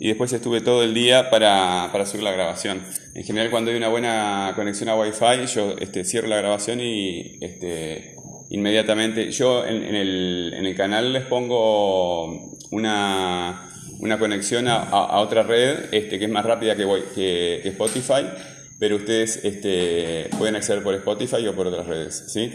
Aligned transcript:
Y 0.00 0.08
después 0.08 0.32
estuve 0.32 0.60
todo 0.60 0.82
el 0.84 0.94
día 0.94 1.28
para, 1.30 1.88
para 1.90 2.06
subir 2.06 2.22
la 2.22 2.30
grabación. 2.32 2.84
En 3.14 3.24
general 3.24 3.50
cuando 3.50 3.70
hay 3.70 3.76
una 3.76 3.88
buena 3.88 4.52
conexión 4.54 4.88
a 4.88 4.96
Wi-Fi 4.96 5.46
yo 5.52 5.74
este, 5.78 6.04
cierro 6.04 6.28
la 6.28 6.36
grabación 6.36 6.80
y 6.80 7.36
este, 7.40 8.14
inmediatamente, 8.50 9.30
yo 9.32 9.66
en, 9.66 9.94
el, 9.94 10.54
en 10.56 10.66
el 10.66 10.74
canal 10.76 11.12
les 11.12 11.24
pongo 11.24 12.56
una, 12.70 13.68
una 13.98 14.18
conexión 14.18 14.68
a, 14.68 14.82
a, 14.84 15.20
otra 15.20 15.42
red 15.42 15.92
este, 15.92 16.18
que 16.18 16.26
es 16.26 16.30
más 16.30 16.44
rápida 16.44 16.76
que, 16.76 16.84
que, 17.14 17.60
que 17.62 17.68
Spotify, 17.70 18.26
pero 18.78 18.96
ustedes 18.96 19.44
este, 19.44 20.30
pueden 20.38 20.56
acceder 20.56 20.82
por 20.82 20.94
Spotify 20.94 21.46
o 21.48 21.54
por 21.54 21.66
otras 21.66 21.86
redes. 21.86 22.24
¿sí? 22.28 22.52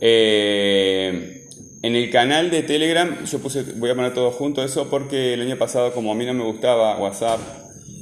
Eh, 0.00 1.37
en 1.82 1.94
el 1.94 2.10
canal 2.10 2.50
de 2.50 2.62
Telegram, 2.62 3.24
yo 3.24 3.38
puse, 3.38 3.62
voy 3.76 3.90
a 3.90 3.94
poner 3.94 4.12
todo 4.12 4.30
junto 4.32 4.64
eso 4.64 4.90
porque 4.90 5.34
el 5.34 5.42
año 5.42 5.56
pasado, 5.56 5.92
como 5.92 6.10
a 6.10 6.14
mí 6.14 6.26
no 6.26 6.34
me 6.34 6.44
gustaba 6.44 6.98
WhatsApp, 6.98 7.40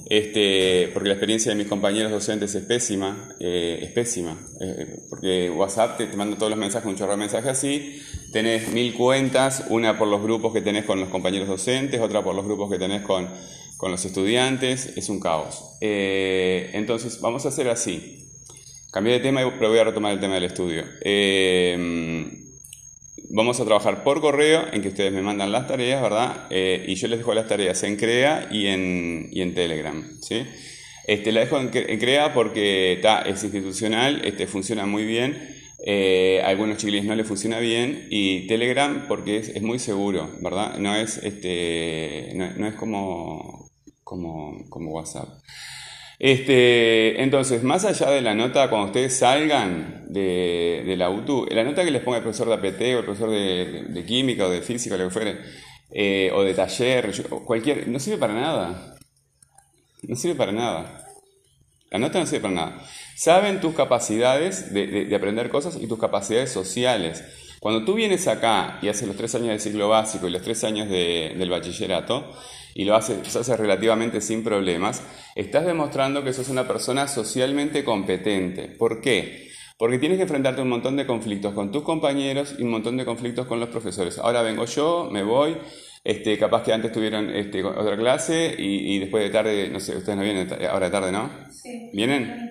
este, 0.08 0.90
porque 0.94 1.08
la 1.08 1.14
experiencia 1.14 1.50
de 1.50 1.56
mis 1.56 1.66
compañeros 1.66 2.10
docentes 2.12 2.54
es 2.54 2.64
pésima, 2.64 3.34
eh, 3.38 3.80
es 3.82 3.90
pésima, 3.90 4.40
eh, 4.60 5.00
porque 5.10 5.50
WhatsApp 5.50 5.98
te, 5.98 6.06
manda 6.16 6.38
todos 6.38 6.50
los 6.50 6.58
mensajes, 6.58 6.88
un 6.88 6.96
chorro 6.96 7.12
de 7.12 7.18
mensajes 7.18 7.50
así, 7.50 8.00
tenés 8.32 8.68
mil 8.68 8.94
cuentas, 8.94 9.64
una 9.68 9.98
por 9.98 10.08
los 10.08 10.22
grupos 10.22 10.54
que 10.54 10.62
tenés 10.62 10.84
con 10.84 10.98
los 11.00 11.10
compañeros 11.10 11.48
docentes, 11.48 12.00
otra 12.00 12.22
por 12.22 12.34
los 12.34 12.46
grupos 12.46 12.70
que 12.70 12.78
tenés 12.78 13.02
con, 13.02 13.28
con 13.76 13.90
los 13.90 14.04
estudiantes, 14.04 14.96
es 14.96 15.08
un 15.10 15.20
caos. 15.20 15.76
Eh, 15.82 16.70
entonces, 16.72 17.20
vamos 17.20 17.44
a 17.44 17.48
hacer 17.48 17.68
así. 17.68 18.22
Cambié 18.92 19.14
de 19.14 19.20
tema, 19.20 19.42
pero 19.58 19.68
voy 19.68 19.78
a 19.80 19.84
retomar 19.84 20.12
el 20.12 20.20
tema 20.20 20.36
del 20.36 20.44
estudio. 20.44 20.84
Vamos 23.30 23.58
a 23.60 23.64
trabajar 23.64 24.04
por 24.04 24.20
correo 24.20 24.64
en 24.72 24.82
que 24.82 24.88
ustedes 24.88 25.12
me 25.12 25.22
mandan 25.22 25.50
las 25.50 25.66
tareas, 25.66 26.00
¿verdad? 26.00 26.46
Eh, 26.50 26.84
y 26.86 26.94
yo 26.94 27.08
les 27.08 27.18
dejo 27.18 27.34
las 27.34 27.48
tareas 27.48 27.82
en 27.82 27.96
CREA 27.96 28.48
y 28.50 28.66
en, 28.66 29.54
Telegram, 29.54 30.04
¿sí? 30.20 30.46
Este, 31.06 31.32
la 31.32 31.40
dejo 31.40 31.58
en, 31.58 31.68
CREA 31.68 32.34
porque 32.34 32.92
está 32.92 33.22
es 33.22 33.42
institucional, 33.42 34.22
este, 34.24 34.46
funciona 34.46 34.86
muy 34.86 35.04
bien. 35.04 35.54
Eh, 35.84 36.40
a 36.42 36.48
algunos 36.48 36.78
chiquilines 36.78 37.06
no 37.06 37.14
le 37.14 37.24
funciona 37.24 37.58
bien 37.58 38.06
y 38.10 38.46
Telegram 38.46 39.06
porque 39.08 39.38
es, 39.38 39.48
es 39.50 39.62
muy 39.62 39.78
seguro, 39.78 40.30
¿verdad? 40.40 40.78
No 40.78 40.94
es, 40.94 41.18
este, 41.18 42.32
no, 42.34 42.50
no 42.56 42.66
es 42.66 42.74
como, 42.74 43.70
como, 44.04 44.68
como 44.68 44.92
WhatsApp. 44.92 45.28
Este, 46.18 47.22
entonces, 47.22 47.62
más 47.62 47.84
allá 47.84 48.10
de 48.10 48.22
la 48.22 48.34
nota, 48.34 48.70
cuando 48.70 48.86
ustedes 48.86 49.18
salgan 49.18 50.06
de, 50.08 50.82
de, 50.86 50.96
la 50.96 51.10
UTU, 51.10 51.46
la 51.50 51.62
nota 51.62 51.84
que 51.84 51.90
les 51.90 52.02
ponga 52.02 52.18
el 52.18 52.22
profesor 52.22 52.48
de 52.48 52.54
APT 52.54 52.80
o 52.80 52.98
el 53.00 53.04
profesor 53.04 53.30
de, 53.30 54.04
química 54.06 54.46
o 54.46 54.50
de 54.50 54.62
física, 54.62 54.96
lo 54.96 55.04
que 55.04 55.10
fuere, 55.10 55.38
eh, 55.90 56.30
o 56.34 56.42
de 56.42 56.54
taller, 56.54 57.12
cualquier, 57.44 57.88
no 57.88 57.98
sirve 57.98 58.18
para 58.18 58.32
nada. 58.32 58.96
No 60.02 60.16
sirve 60.16 60.36
para 60.36 60.52
nada. 60.52 61.06
La 61.90 61.98
nota 61.98 62.18
no 62.18 62.26
sirve 62.26 62.40
para 62.40 62.54
nada. 62.54 62.86
Saben 63.14 63.60
tus 63.60 63.74
capacidades 63.74 64.72
de, 64.72 65.14
aprender 65.14 65.50
cosas 65.50 65.76
y 65.80 65.86
tus 65.86 65.98
capacidades 65.98 66.50
sociales. 66.50 67.24
Cuando 67.60 67.84
tú 67.84 67.94
vienes 67.94 68.28
acá 68.28 68.78
y 68.82 68.88
haces 68.88 69.08
los 69.08 69.16
tres 69.16 69.34
años 69.34 69.48
de 69.48 69.58
ciclo 69.58 69.88
básico 69.88 70.28
y 70.28 70.30
los 70.30 70.42
tres 70.42 70.62
años 70.64 70.88
del 70.88 71.50
bachillerato, 71.50 72.32
y 72.74 72.84
lo 72.84 72.94
haces, 72.94 73.34
hace 73.34 73.56
relativamente 73.56 74.20
sin 74.20 74.44
problemas, 74.44 75.02
estás 75.34 75.64
demostrando 75.64 76.22
que 76.22 76.34
sos 76.34 76.50
una 76.50 76.68
persona 76.68 77.08
socialmente 77.08 77.84
competente. 77.84 78.68
¿Por 78.68 79.00
qué? 79.00 79.48
Porque 79.78 79.98
tienes 79.98 80.18
que 80.18 80.24
enfrentarte 80.24 80.60
a 80.60 80.64
un 80.64 80.70
montón 80.70 80.96
de 80.96 81.06
conflictos 81.06 81.54
con 81.54 81.72
tus 81.72 81.82
compañeros 81.82 82.54
y 82.58 82.62
un 82.62 82.70
montón 82.70 82.98
de 82.98 83.06
conflictos 83.06 83.46
con 83.46 83.60
los 83.60 83.70
profesores. 83.70 84.18
Ahora 84.18 84.42
vengo 84.42 84.66
yo, 84.66 85.08
me 85.10 85.22
voy, 85.22 85.56
este, 86.04 86.38
capaz 86.38 86.62
que 86.62 86.72
antes 86.72 86.92
tuvieron 86.92 87.34
este, 87.34 87.64
otra 87.64 87.96
clase 87.96 88.54
y, 88.58 88.98
después 88.98 89.24
de 89.24 89.30
tarde, 89.30 89.70
no 89.70 89.80
sé, 89.80 89.96
ustedes 89.96 90.16
no 90.16 90.22
vienen 90.22 90.48
ahora 90.70 90.86
de 90.86 90.92
tarde, 90.92 91.12
¿no? 91.12 91.30
Sí. 91.50 91.90
¿Vienen? 91.92 92.45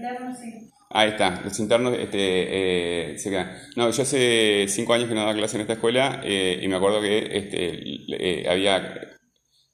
Ahí 0.97 1.09
está, 1.09 1.41
los 1.43 1.59
internos 1.59 1.93
este, 1.99 3.11
eh, 3.11 3.19
se 3.19 3.29
quedan. 3.29 3.51
No, 3.75 3.89
yo 3.91 4.01
hace 4.01 4.65
cinco 4.69 4.93
años 4.93 5.09
que 5.09 5.13
no 5.13 5.19
daba 5.19 5.33
clase 5.33 5.57
en 5.57 5.61
esta 5.61 5.73
escuela 5.73 6.21
eh, 6.23 6.57
y 6.61 6.67
me 6.69 6.77
acuerdo 6.77 7.01
que 7.01 7.17
este, 7.33 7.81
eh, 8.17 8.47
había 8.49 9.17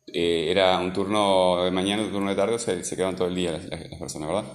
eh, 0.08 0.48
era 0.50 0.80
un 0.80 0.92
turno 0.92 1.64
de 1.64 1.70
mañana, 1.70 2.02
un 2.02 2.12
turno 2.12 2.32
de 2.32 2.36
tarde, 2.36 2.58
se, 2.58 2.84
se 2.84 2.96
quedaban 2.96 3.16
todo 3.16 3.28
el 3.28 3.36
día 3.36 3.52
las, 3.52 4.00
personas, 4.00 4.30
¿verdad? 4.30 4.46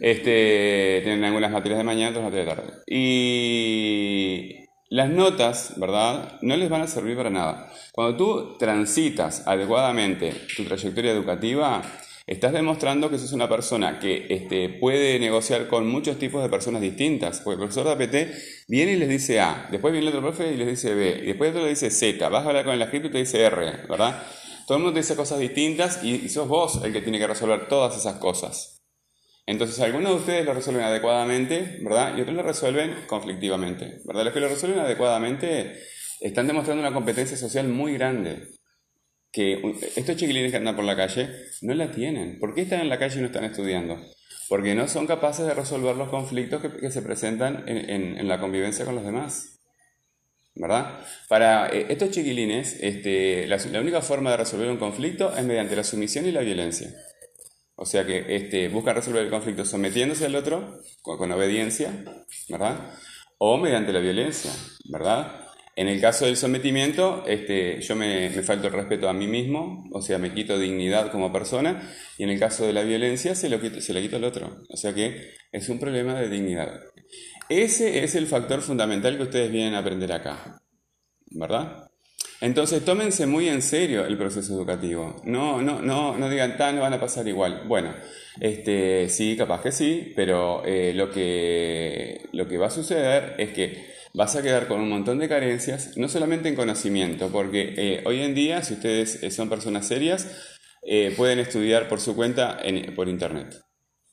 Este, 0.00 1.00
tienen 1.02 1.24
algunas 1.24 1.50
materias 1.50 1.76
de 1.78 1.84
mañana, 1.84 2.10
otras 2.10 2.24
materias 2.24 2.46
de 2.46 2.54
tarde. 2.54 2.72
Y 2.86 4.64
las 4.88 5.10
notas, 5.10 5.74
¿verdad? 5.76 6.38
No 6.40 6.56
les 6.56 6.70
van 6.70 6.80
a 6.80 6.86
servir 6.86 7.18
para 7.18 7.28
nada. 7.28 7.70
Cuando 7.92 8.16
tú 8.16 8.56
transitas 8.58 9.46
adecuadamente 9.46 10.32
tu 10.56 10.64
trayectoria 10.64 11.12
educativa, 11.12 11.82
estás 12.26 12.52
demostrando 12.52 13.10
que 13.10 13.18
sos 13.18 13.32
una 13.32 13.48
persona 13.48 13.98
que 13.98 14.26
este, 14.30 14.68
puede 14.68 15.18
negociar 15.18 15.68
con 15.68 15.88
muchos 15.88 16.18
tipos 16.18 16.42
de 16.42 16.48
personas 16.48 16.80
distintas. 16.80 17.40
Porque 17.40 17.54
el 17.54 17.68
profesor 17.68 17.84
de 17.86 18.04
APT 18.04 18.38
viene 18.68 18.92
y 18.92 18.96
les 18.96 19.08
dice 19.08 19.40
A, 19.40 19.68
después 19.70 19.92
viene 19.92 20.08
el 20.08 20.14
otro 20.14 20.22
profe 20.22 20.52
y 20.52 20.56
les 20.56 20.68
dice 20.68 20.94
B, 20.94 21.20
y 21.22 21.26
después 21.26 21.50
otro 21.50 21.62
le 21.62 21.70
dice 21.70 21.90
Z, 21.90 22.28
vas 22.28 22.44
a 22.44 22.48
hablar 22.48 22.64
con 22.64 22.74
el 22.74 22.82
escrito 22.82 23.08
y 23.08 23.10
te 23.10 23.18
dice 23.18 23.42
R, 23.42 23.86
¿verdad? 23.88 24.22
Todo 24.66 24.78
el 24.78 24.84
mundo 24.84 24.98
dice 24.98 25.16
cosas 25.16 25.38
distintas 25.38 26.02
y, 26.04 26.28
sos 26.28 26.48
vos 26.48 26.80
el 26.84 26.92
que 26.92 27.02
tiene 27.02 27.18
que 27.18 27.26
resolver 27.26 27.68
todas 27.68 27.96
esas 27.96 28.16
cosas. 28.16 28.78
Entonces, 29.44 29.80
algunos 29.80 30.12
de 30.12 30.18
ustedes 30.18 30.46
lo 30.46 30.54
resuelven 30.54 30.84
adecuadamente, 30.84 31.78
¿verdad? 31.82 32.16
Y 32.16 32.20
otros 32.20 32.36
lo 32.36 32.42
resuelven 32.44 32.94
conflictivamente, 33.08 33.98
¿verdad? 34.04 34.24
Los 34.24 34.34
que 34.34 34.40
lo 34.40 34.48
resuelven 34.48 34.78
adecuadamente 34.78 35.80
están 36.20 36.46
demostrando 36.46 36.80
una 36.80 36.94
competencia 36.94 37.36
social 37.36 37.66
muy 37.66 37.94
grande. 37.94 38.48
Que 39.32 39.60
estos 39.96 40.16
chiquilines 40.16 40.50
que 40.50 40.58
andan 40.58 40.76
por 40.76 40.84
la 40.84 40.94
calle 40.94 41.28
no 41.62 41.74
la 41.74 41.90
tienen. 41.90 42.38
¿Por 42.38 42.54
qué 42.54 42.62
están 42.62 42.80
en 42.80 42.90
la 42.90 42.98
calle 42.98 43.18
y 43.18 43.22
no 43.22 43.26
están 43.26 43.44
estudiando? 43.44 43.98
Porque 44.48 44.74
no 44.74 44.86
son 44.86 45.06
capaces 45.06 45.46
de 45.46 45.54
resolver 45.54 45.96
los 45.96 46.10
conflictos 46.10 46.60
que, 46.60 46.90
se 46.90 47.00
presentan 47.00 47.64
en 47.66 48.28
la 48.28 48.38
convivencia 48.38 48.84
con 48.84 48.94
los 48.94 49.04
demás. 49.04 49.52
¿verdad? 50.54 51.00
Para 51.28 51.68
eh, 51.68 51.86
estos 51.88 52.10
chiquilines, 52.10 52.76
este, 52.80 53.46
la, 53.46 53.58
única 53.80 54.02
forma 54.02 54.30
de 54.30 54.36
resolver 54.38 54.68
un 54.68 54.76
conflicto 54.76 55.34
es 55.34 55.44
mediante 55.44 55.76
la 55.76 55.84
sumisión 55.84 56.26
y 56.26 56.32
la 56.32 56.40
violencia. 56.40 56.94
O 57.74 57.86
sea 57.86 58.04
que 58.04 58.36
este, 58.36 58.68
buscan 58.68 58.96
resolver 58.96 59.24
el 59.24 59.30
conflicto 59.30 59.64
sometiéndose 59.64 60.26
al 60.26 60.34
otro, 60.34 60.80
con, 61.00 61.32
obediencia, 61.32 62.04
¿verdad? 62.48 62.94
O 63.38 63.56
mediante 63.56 63.92
la 63.92 64.00
violencia, 64.00 64.52
¿verdad? 64.90 65.46
En 65.74 65.88
el 65.88 66.00
caso 66.00 66.26
del 66.26 66.36
sometimiento, 66.36 67.24
este, 67.26 67.80
yo 67.80 67.96
me, 67.96 68.28
falto 68.42 68.66
el 68.66 68.74
respeto 68.74 69.08
a 69.08 69.14
mí 69.14 69.26
mismo, 69.26 69.88
o 69.92 70.02
sea, 70.02 70.18
me 70.18 70.34
quito 70.34 70.58
dignidad 70.58 71.10
como 71.10 71.32
persona, 71.32 71.90
y 72.18 72.24
en 72.24 72.30
el 72.30 72.38
caso 72.38 72.66
de 72.66 72.74
la 72.74 72.82
violencia 72.82 73.34
se 73.34 73.48
lo 73.48 73.58
se 73.80 73.94
le 73.94 74.02
quito 74.02 74.16
al 74.16 74.24
otro. 74.24 74.62
O 74.68 74.76
sea 74.76 74.92
que 74.92 75.32
es 75.50 75.68
un 75.70 75.78
problema 75.78 76.20
de 76.20 76.28
dignidad. 76.28 76.78
Ese 77.48 78.04
es 78.04 78.14
el 78.14 78.26
factor 78.26 78.60
fundamental 78.60 79.16
que 79.16 79.22
ustedes 79.22 79.50
vienen 79.50 79.74
a 79.74 79.78
aprender 79.78 80.12
acá, 80.12 80.60
¿verdad? 81.30 81.91
Entonces, 82.42 82.84
tómense 82.84 83.24
muy 83.24 83.48
en 83.48 83.62
serio 83.62 84.04
el 84.04 84.18
proceso 84.18 84.52
educativo. 84.52 85.22
No, 85.24 85.62
no, 85.62 85.80
no, 85.80 86.18
no 86.18 86.28
digan, 86.28 86.56
tan, 86.56 86.80
van 86.80 86.92
a 86.92 86.98
pasar 86.98 87.28
igual. 87.28 87.62
Bueno, 87.68 87.94
este, 88.40 89.08
sí, 89.10 89.36
capaz 89.36 89.62
que 89.62 89.70
sí, 89.70 90.12
pero 90.16 90.64
eh, 90.64 90.92
lo, 90.92 91.08
que, 91.08 92.28
lo 92.32 92.48
que 92.48 92.58
va 92.58 92.66
a 92.66 92.70
suceder 92.70 93.36
es 93.38 93.52
que 93.52 93.86
vas 94.12 94.34
a 94.34 94.42
quedar 94.42 94.66
con 94.66 94.80
un 94.80 94.88
montón 94.88 95.20
de 95.20 95.28
carencias, 95.28 95.96
no 95.96 96.08
solamente 96.08 96.48
en 96.48 96.56
conocimiento, 96.56 97.28
porque 97.30 97.74
eh, 97.76 98.02
hoy 98.06 98.20
en 98.22 98.34
día, 98.34 98.60
si 98.64 98.74
ustedes 98.74 99.22
eh, 99.22 99.30
son 99.30 99.48
personas 99.48 99.86
serias, 99.86 100.26
pueden 101.16 101.38
estudiar 101.38 101.88
por 101.88 102.00
su 102.00 102.16
cuenta 102.16 102.58
por 102.96 103.08
internet. 103.08 103.54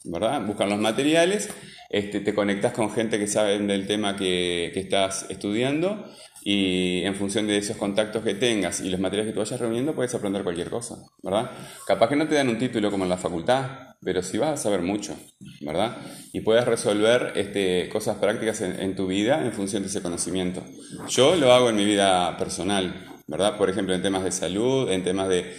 ¿verdad? 0.03 0.45
Buscan 0.45 0.69
los 0.69 0.77
materiales, 0.77 1.49
este, 1.89 2.19
te 2.19 2.35
conectas 2.35 2.73
con 2.73 2.91
gente 2.91 3.17
que 3.17 3.27
sabe 3.27 3.57
del 3.57 3.87
tema 3.87 4.15
que, 4.15 4.69
que, 4.73 4.79
estás 4.79 5.25
estudiando 5.29 6.05
y 6.41 7.03
en 7.03 7.15
función 7.15 7.47
de 7.47 7.57
esos 7.57 7.77
contactos 7.77 8.23
que 8.23 8.33
tengas 8.33 8.81
y 8.81 8.89
los 8.89 8.99
materiales 8.99 9.31
que 9.31 9.33
tú 9.33 9.39
vayas 9.39 9.59
reuniendo 9.59 9.93
puedes 9.93 10.13
aprender 10.15 10.43
cualquier 10.43 10.69
cosa, 10.69 10.95
¿verdad? 11.21 11.51
Capaz 11.85 12.09
que 12.09 12.15
no 12.15 12.27
te 12.27 12.35
dan 12.35 12.49
un 12.49 12.57
título 12.57 12.91
como 12.91 13.03
en 13.03 13.09
la 13.09 13.17
facultad, 13.17 13.95
pero 14.01 14.21
sí 14.23 14.37
vas 14.37 14.51
a 14.51 14.57
saber 14.57 14.81
mucho, 14.81 15.15
¿verdad? 15.61 15.97
Y 16.31 16.41
puedes 16.41 16.65
resolver 16.65 17.33
este, 17.35 17.89
cosas 17.89 18.17
prácticas 18.17 18.61
en, 18.61 18.95
tu 18.95 19.07
vida 19.07 19.43
en 19.43 19.51
función 19.51 19.83
de 19.83 19.89
ese 19.89 20.01
conocimiento. 20.01 20.63
Yo 21.09 21.35
lo 21.35 21.51
hago 21.51 21.69
en 21.69 21.75
mi 21.75 21.85
vida 21.85 22.37
personal, 22.37 22.93
¿verdad? 23.27 23.57
Por 23.57 23.69
ejemplo, 23.69 23.93
en 23.93 24.01
temas 24.01 24.23
de 24.23 24.31
salud, 24.31 24.89
en 24.89 25.03
temas 25.03 25.27
de... 25.27 25.53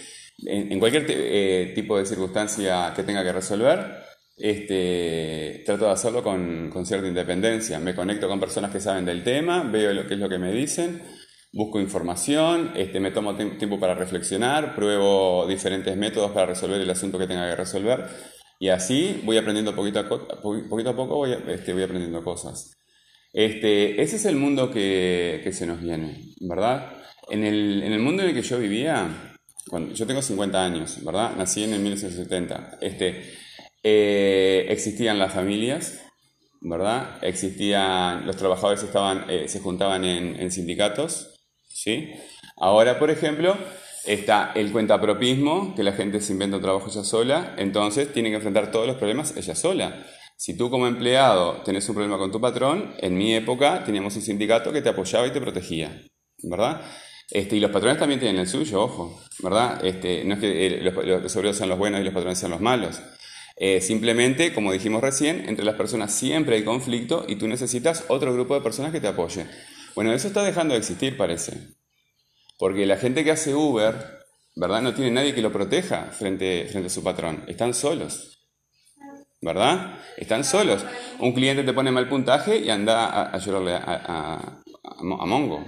en, 0.45 0.79
cualquier 0.79 1.05
eh, 1.09 1.71
tipo 1.75 1.97
de 1.97 2.05
circunstancia 2.05 2.93
que 2.95 3.03
tenga 3.03 3.23
que 3.23 3.31
resolver, 3.31 4.10
este, 4.41 5.63
trato 5.65 5.85
de 5.85 5.91
hacerlo 5.91 6.23
con, 6.23 6.71
cierta 6.85 7.07
independencia. 7.07 7.79
Me 7.79 7.95
conecto 7.95 8.27
con 8.27 8.39
personas 8.39 8.71
que 8.71 8.79
saben 8.79 9.05
del 9.05 9.23
tema, 9.23 9.63
veo 9.63 9.93
lo 9.93 10.07
que 10.07 10.15
es 10.15 10.19
lo 10.19 10.29
que 10.29 10.39
me 10.39 10.51
dicen, 10.51 11.01
busco 11.53 11.79
información, 11.79 12.71
este, 12.75 12.99
me 12.99 13.11
tomo 13.11 13.35
tiempo 13.35 13.79
para 13.79 13.93
reflexionar, 13.93 14.75
pruebo 14.75 15.45
diferentes 15.47 15.95
métodos 15.95 16.31
para 16.31 16.47
resolver 16.47 16.81
el 16.81 16.89
asunto 16.89 17.19
que 17.19 17.27
tenga 17.27 17.49
que 17.49 17.55
resolver 17.55 18.07
y 18.61 18.69
así 18.69 19.19
voy 19.23 19.37
aprendiendo 19.37 19.75
poquito 19.75 19.99
a, 19.99 20.07
poquito 20.07 20.91
a 20.91 20.95
poco, 20.95 21.15
voy, 21.15 21.35
este, 21.47 21.73
voy 21.73 21.81
aprendiendo 21.81 22.23
cosas. 22.23 22.77
Este, 23.33 23.99
ese 23.99 24.17
es 24.17 24.25
el 24.25 24.35
mundo 24.35 24.69
que, 24.69 25.49
se 25.51 25.65
nos 25.65 25.81
viene, 25.81 26.35
¿verdad? 26.41 26.93
En 27.31 27.43
el, 27.43 27.81
en 27.81 27.91
el 27.91 27.99
mundo 27.99 28.21
en 28.21 28.29
el 28.29 28.35
que 28.35 28.43
yo 28.43 28.59
vivía, 28.59 29.33
cuando, 29.67 29.95
yo 29.95 30.05
tengo 30.05 30.21
50 30.21 30.63
años, 30.63 31.03
¿verdad? 31.03 31.35
Nací 31.35 31.63
en 31.63 31.73
el 31.73 31.79
1970. 31.79 32.77
Este, 32.81 33.23
eh, 33.83 34.65
existían 34.69 35.17
las 35.17 35.33
familias, 35.33 36.01
¿verdad? 36.61 37.17
Existían, 37.23 38.25
los 38.27 38.37
trabajadores 38.37 38.83
estaban, 38.83 39.25
eh, 39.29 39.47
se 39.47 39.59
juntaban 39.59 40.05
en, 40.05 40.51
sindicatos, 40.51 41.39
¿sí? 41.67 42.11
Ahora, 42.57 42.99
por 42.99 43.09
ejemplo, 43.09 43.57
está 44.05 44.51
el 44.55 44.71
cuentapropismo, 44.71 45.73
que 45.75 45.83
la 45.83 45.93
gente 45.93 46.21
se 46.21 46.33
inventa 46.33 46.57
un 46.57 46.63
trabajo 46.63 46.89
ella 46.89 47.03
sola, 47.03 47.55
entonces 47.57 48.13
tiene 48.13 48.29
que 48.29 48.35
enfrentar 48.35 48.71
todos 48.71 48.85
los 48.85 48.97
problemas 48.97 49.35
ella 49.35 49.55
sola. 49.55 50.05
Si 50.37 50.55
tú 50.55 50.69
como 50.69 50.87
empleado 50.87 51.61
tenés 51.63 51.87
un 51.89 51.95
problema 51.95 52.17
con 52.17 52.31
tu 52.31 52.39
patrón, 52.39 52.95
en 52.99 53.17
mi 53.17 53.33
época 53.33 53.83
teníamos 53.83 54.15
un 54.15 54.21
sindicato 54.21 54.71
que 54.71 54.81
te 54.81 54.89
apoyaba 54.89 55.27
y 55.27 55.31
te 55.31 55.41
protegía, 55.41 56.01
¿verdad? 56.43 56.81
Este, 57.31 57.55
y 57.55 57.59
los 57.59 57.71
patrones 57.71 57.97
también 57.97 58.19
tienen 58.19 58.41
el 58.41 58.47
suyo, 58.47 58.83
ojo, 58.83 59.21
¿verdad? 59.39 59.83
Este, 59.85 60.23
no 60.25 60.35
es 60.35 60.39
que 60.39 60.67
eh, 60.67 60.81
los, 60.81 60.93
los 61.05 61.35
obreros 61.35 61.57
sean 61.57 61.69
los 61.69 61.77
buenos 61.77 62.01
y 62.01 62.03
los 62.03 62.13
patrones 62.13 62.37
sean 62.37 62.51
los 62.51 62.61
malos. 62.61 63.01
Eh, 63.63 63.79
simplemente, 63.79 64.55
como 64.55 64.71
dijimos 64.71 65.03
recién, 65.03 65.47
entre 65.47 65.63
las 65.63 65.75
personas 65.75 66.11
siempre 66.11 66.55
hay 66.55 66.63
conflicto 66.63 67.25
y 67.27 67.35
tú 67.35 67.47
necesitas 67.47 68.05
otro 68.07 68.33
grupo 68.33 68.55
de 68.55 68.61
personas 68.61 68.91
que 68.91 68.99
te 68.99 69.07
apoye. 69.07 69.45
Bueno, 69.93 70.11
eso 70.13 70.29
está 70.29 70.41
dejando 70.41 70.73
de 70.73 70.79
existir, 70.79 71.15
parece. 71.15 71.75
Porque 72.57 72.87
la 72.87 72.97
gente 72.97 73.23
que 73.23 73.29
hace 73.29 73.53
Uber, 73.53 73.93
¿verdad? 74.55 74.81
No 74.81 74.95
tiene 74.95 75.11
nadie 75.11 75.35
que 75.35 75.43
lo 75.43 75.51
proteja 75.51 76.05
frente, 76.05 76.65
frente 76.71 76.87
a 76.87 76.89
su 76.89 77.03
patrón. 77.03 77.43
Están 77.47 77.75
solos. 77.75 78.47
¿Verdad? 79.41 79.99
Están 80.17 80.43
solos. 80.43 80.83
Un 81.19 81.31
cliente 81.33 81.61
te 81.61 81.73
pone 81.73 81.91
mal 81.91 82.09
puntaje 82.09 82.57
y 82.57 82.71
anda 82.71 83.05
a, 83.05 83.29
a 83.29 83.37
llorarle 83.37 83.75
a, 83.75 84.63
a, 84.83 84.95
Mongo. 85.03 85.63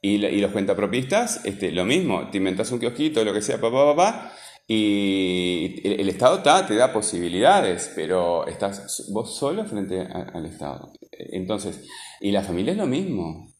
Y, 0.00 0.24
y, 0.24 0.40
los 0.40 0.52
cuentapropistas, 0.52 1.44
este, 1.44 1.72
lo 1.72 1.84
mismo. 1.84 2.30
Te 2.30 2.38
inventas 2.38 2.70
un 2.70 2.78
kiosquito, 2.78 3.24
lo 3.24 3.32
que 3.32 3.42
sea, 3.42 3.60
papá, 3.60 3.84
papá, 3.96 4.32
y 4.66 5.86
el, 5.86 6.08
Estado 6.08 6.42
te 6.66 6.74
da 6.74 6.92
posibilidades, 6.92 7.92
pero 7.94 8.46
estás 8.46 9.06
vos 9.12 9.36
solo 9.36 9.64
frente 9.66 10.00
al 10.00 10.46
Estado. 10.46 10.92
Entonces, 11.12 11.86
y 12.20 12.30
la 12.32 12.42
familia 12.42 12.72
es 12.72 12.78
lo 12.78 12.86
mismo. 12.86 13.52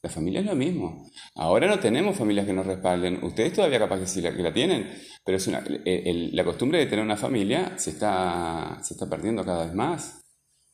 La 0.00 0.10
familia 0.10 0.40
es 0.40 0.46
lo 0.46 0.54
mismo. 0.54 1.08
Ahora 1.34 1.66
no 1.66 1.80
tenemos 1.80 2.16
familias 2.16 2.46
que 2.46 2.52
nos 2.52 2.66
respalden. 2.66 3.24
Ustedes 3.24 3.54
todavía 3.54 3.78
capaz 3.78 4.00
que 4.00 4.06
sí 4.06 4.20
la, 4.20 4.36
que 4.36 4.42
la 4.42 4.52
tienen, 4.52 4.92
pero 5.24 5.38
es 5.38 5.46
una, 5.48 5.64
la 5.66 6.44
costumbre 6.44 6.78
de 6.78 6.86
tener 6.86 7.04
una 7.04 7.16
familia 7.16 7.76
se 7.78 7.90
está, 7.90 8.78
se 8.82 8.94
está 8.94 9.08
perdiendo 9.08 9.44
cada 9.44 9.64
vez 9.64 9.74
más. 9.74 10.20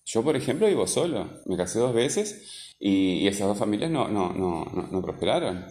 Yo, 0.04 0.22
por 0.22 0.36
ejemplo, 0.36 0.66
vivo 0.66 0.86
solo. 0.86 1.40
Me 1.46 1.56
casé 1.56 1.78
dos 1.78 1.94
veces 1.94 2.74
y, 2.78 3.26
esas 3.28 3.46
dos 3.46 3.58
familias 3.58 3.90
no, 3.90 4.08
no, 4.08 4.32
no, 4.32 4.64
no 4.64 5.02
prosperaron. 5.02 5.64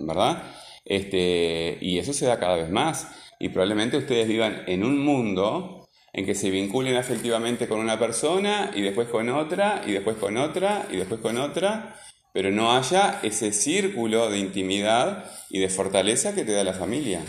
¿Verdad? 0.00 0.42
Este, 0.84 1.78
y 1.80 1.98
eso 1.98 2.12
se 2.12 2.26
da 2.26 2.38
cada 2.38 2.56
vez 2.56 2.70
más. 2.70 3.08
Y 3.38 3.50
probablemente 3.50 3.96
ustedes 3.96 4.28
vivan 4.28 4.64
en 4.66 4.84
un 4.84 4.98
mundo 4.98 5.88
en 6.12 6.26
que 6.26 6.34
se 6.34 6.50
vinculen 6.50 6.96
afectivamente 6.96 7.68
con 7.68 7.80
una 7.80 7.98
persona 7.98 8.72
y 8.74 8.82
después 8.82 9.08
con 9.08 9.28
otra 9.28 9.82
y 9.86 9.92
después 9.92 10.16
con 10.16 10.36
otra 10.36 10.88
y 10.90 10.96
después 10.96 11.20
con 11.20 11.38
otra, 11.38 11.94
pero 12.32 12.50
no 12.50 12.72
haya 12.72 13.20
ese 13.22 13.52
círculo 13.52 14.30
de 14.30 14.38
intimidad 14.38 15.30
y 15.50 15.60
de 15.60 15.68
fortaleza 15.68 16.34
que 16.34 16.44
te 16.44 16.52
da 16.52 16.64
la 16.64 16.72
familia. 16.72 17.22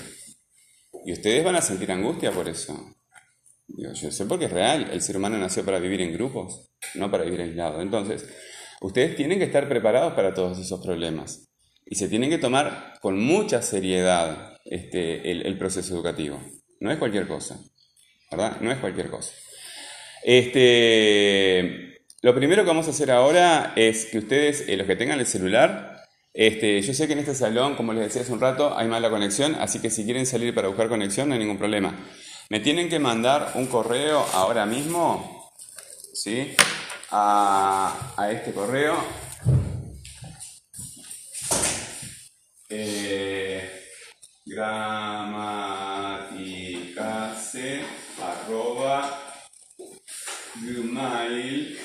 Y 1.05 1.13
ustedes 1.13 1.43
van 1.43 1.55
a 1.55 1.61
sentir 1.61 1.91
angustia 1.91 2.31
por 2.31 2.47
eso. 2.49 2.95
yo 3.67 4.11
sé 4.11 4.25
porque 4.25 4.45
es 4.45 4.51
real, 4.51 4.89
el 4.91 5.01
ser 5.01 5.17
humano 5.17 5.37
nació 5.37 5.63
para 5.63 5.79
vivir 5.79 6.01
en 6.01 6.13
grupos, 6.13 6.71
no 6.95 7.11
para 7.11 7.23
vivir 7.23 7.41
aislado. 7.41 7.81
Entonces, 7.81 8.27
ustedes 8.81 9.15
tienen 9.15 9.39
que 9.39 9.45
estar 9.45 9.67
preparados 9.67 10.13
para 10.13 10.33
todos 10.33 10.57
esos 10.59 10.83
problemas. 10.83 11.48
Y 11.91 11.95
se 11.95 12.07
tiene 12.07 12.29
que 12.29 12.37
tomar 12.37 12.99
con 13.01 13.19
mucha 13.19 13.63
seriedad 13.63 14.59
este, 14.63 15.31
el, 15.31 15.57
proceso 15.57 15.95
educativo. 15.95 16.39
No 16.79 16.91
es 16.91 16.99
cualquier 16.99 17.27
cosa, 17.27 17.59
¿verdad? 18.29 18.57
No 18.61 18.71
es 18.71 18.77
cualquier 18.77 19.09
cosa. 19.09 19.33
Este, 20.23 22.03
lo 22.21 22.35
primero 22.35 22.61
que 22.61 22.67
vamos 22.67 22.85
a 22.85 22.91
hacer 22.91 23.09
ahora 23.09 23.73
es 23.75 24.05
que 24.05 24.19
ustedes, 24.19 24.65
eh, 24.69 24.77
los 24.77 24.85
que 24.85 24.97
tengan 24.97 25.19
el 25.19 25.25
celular, 25.25 26.05
este, 26.31 26.79
yo 26.83 26.93
sé 26.93 27.07
que 27.07 27.13
en 27.13 27.19
este 27.19 27.33
salón, 27.33 27.75
como 27.75 27.91
les 27.91 28.03
decía 28.03 28.21
hace 28.21 28.33
un 28.33 28.39
rato, 28.39 28.77
hay 28.77 28.87
mala 28.87 29.09
conexión, 29.09 29.55
así 29.55 29.79
que 29.79 29.89
si 29.89 30.05
quieren 30.05 30.27
salir 30.27 30.53
para 30.53 30.67
buscar 30.67 30.89
conexión 30.89 31.27
no 31.27 31.33
hay 31.33 31.39
ningún 31.39 31.57
problema. 31.57 32.07
Me 32.51 32.59
tienen 32.59 32.87
que 32.89 32.99
mandar 32.99 33.53
un 33.55 33.65
correo 33.65 34.23
ahora 34.33 34.67
mismo, 34.67 35.51
¿sí? 36.13 36.53
A, 37.09 38.13
a 38.15 38.31
este 38.31 38.51
correo 38.51 38.95
eh, 42.69 43.67
gramaticase 44.49 45.69
arroba 48.19 48.97
gmail.com 50.55 51.79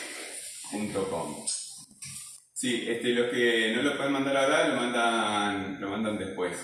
Sí, 2.55 2.87
este, 2.89 3.09
los 3.11 3.31
que 3.31 3.75
no 3.77 3.83
lo 3.83 3.95
pueden 3.97 4.13
mandar 4.13 4.37
ahora 4.39 4.69
lo 4.69 4.77
mandan, 4.77 5.79
lo 5.79 5.91
mandan 5.91 6.17
después. 6.17 6.57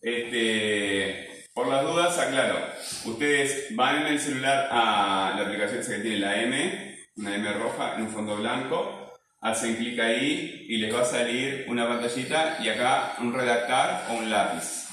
Este, 0.00 1.46
por 1.52 1.68
las 1.68 1.82
dudas, 1.82 2.18
aclaro, 2.18 2.58
ustedes 3.04 3.74
van 3.76 4.02
en 4.02 4.06
el 4.06 4.18
celular 4.18 4.68
a 4.70 5.34
la 5.36 5.42
aplicación 5.42 5.84
que 5.84 6.02
tiene 6.02 6.20
la 6.20 6.40
M, 6.40 6.96
una 7.16 7.34
M 7.34 7.52
roja 7.52 7.96
en 7.96 8.02
un 8.02 8.10
fondo 8.10 8.36
blanco, 8.36 9.12
hacen 9.42 9.76
clic 9.76 9.98
ahí 10.00 10.64
y 10.68 10.78
les 10.78 10.94
va 10.94 11.02
a 11.02 11.04
salir 11.04 11.66
una 11.68 11.86
pantallita 11.86 12.56
y 12.62 12.70
acá 12.70 13.16
un 13.20 13.34
redactar 13.34 14.06
o 14.08 14.14
un 14.14 14.30
lápiz. 14.30 14.85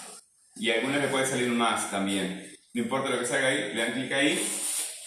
Y 0.56 0.70
a 0.70 0.76
algunos 0.76 1.02
les 1.02 1.10
puede 1.10 1.26
salir 1.26 1.50
más 1.50 1.90
también. 1.90 2.48
No 2.74 2.82
importa 2.82 3.10
lo 3.10 3.20
que 3.20 3.26
salga 3.26 3.48
ahí, 3.48 3.74
le 3.74 3.82
dan 3.82 3.94
clic 3.94 4.12
ahí 4.12 4.48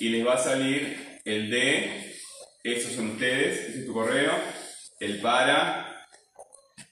y 0.00 0.08
les 0.10 0.26
va 0.26 0.34
a 0.34 0.38
salir 0.38 1.20
el 1.24 1.50
de, 1.50 2.16
esos 2.62 2.92
son 2.92 3.10
ustedes, 3.10 3.68
ese 3.68 3.80
es 3.80 3.86
tu 3.86 3.92
correo, 3.92 4.32
el 5.00 5.20
para, 5.20 6.06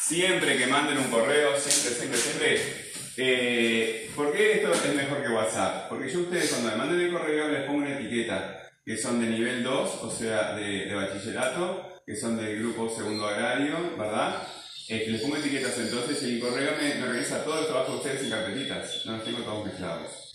siempre 0.00 0.56
que 0.56 0.66
manden 0.66 0.98
un 0.98 1.10
correo, 1.10 1.58
siempre, 1.58 1.94
siempre, 1.94 2.18
siempre, 2.18 2.79
eh, 3.22 4.10
¿por 4.16 4.32
qué 4.32 4.52
esto 4.54 4.72
es 4.72 4.94
mejor 4.94 5.22
que 5.22 5.28
WhatsApp? 5.28 5.88
Porque 5.88 6.10
yo 6.10 6.20
a 6.20 6.22
ustedes 6.22 6.50
cuando 6.50 6.70
me 6.70 6.76
manden 6.76 7.00
el 7.00 7.12
correo 7.12 7.48
les 7.48 7.64
pongo 7.64 7.78
una 7.78 7.98
etiqueta, 7.98 8.70
que 8.84 8.96
son 8.96 9.20
de 9.20 9.26
nivel 9.26 9.62
2, 9.62 9.94
o 10.02 10.10
sea, 10.10 10.56
de, 10.56 10.94
bachillerato, 10.94 12.00
que 12.06 12.16
son 12.16 12.36
del 12.36 12.58
grupo 12.60 12.88
segundo 12.88 13.26
agrario, 13.26 13.96
¿verdad? 13.98 14.42
Eh, 14.88 15.06
les 15.08 15.20
pongo 15.20 15.36
etiquetas 15.36 15.78
entonces 15.78 16.22
y 16.22 16.36
el 16.36 16.40
correo 16.40 16.72
me, 16.80 16.94
me 16.94 17.22
todo 17.22 17.60
el 17.60 17.66
trabajo 17.66 17.92
de 17.92 17.98
ustedes 17.98 18.22
en 18.22 18.30
carpetitas, 18.30 19.06
no 19.06 19.12
los 19.12 19.24
tengo 19.24 19.38
todos 19.40 19.66
mezclados. 19.66 20.30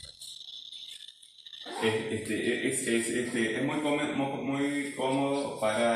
Este, 1.84 2.68
es, 2.68 2.88
es, 2.88 3.10
este, 3.10 3.58
es 3.58 3.64
muy, 3.64 3.82
cómodo, 3.82 4.38
muy 4.38 4.94
cómodo 4.96 5.60
para 5.60 5.95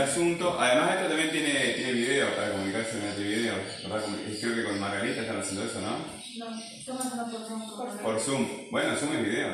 asunto, 0.00 0.56
además 0.58 0.96
esto 0.96 1.08
también 1.08 1.30
tiene, 1.30 1.74
tiene 1.74 1.92
video 1.92 2.34
para 2.34 2.52
comunicarse 2.52 2.96
mediante 2.96 3.22
video, 3.22 3.54
¿verdad? 3.82 4.04
Creo 4.40 4.54
que 4.54 4.64
con 4.64 4.80
Margarita 4.80 5.20
están 5.20 5.40
haciendo 5.40 5.64
eso, 5.64 5.80
¿no? 5.80 5.98
No, 6.38 6.60
estamos 6.60 7.06
haciendo 7.06 7.30
por 7.30 7.46
Zoom. 7.46 7.98
Por 8.02 8.20
Zoom. 8.20 8.46
Bueno, 8.70 8.96
Zoom 8.96 9.16
es 9.16 9.24
video. 9.24 9.48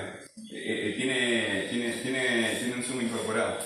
Eh, 0.52 0.90
eh, 0.90 0.94
tiene, 0.96 1.66
tiene, 1.70 1.92
tiene, 2.02 2.56
tiene 2.58 2.74
un 2.74 2.82
Zoom 2.82 3.00
incorporado. 3.02 3.58